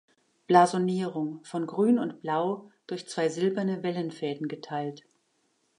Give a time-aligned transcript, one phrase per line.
[0.47, 5.03] Blasonierung: „Von Grün und Blau durch zwei silberne Wellenfäden geteilt.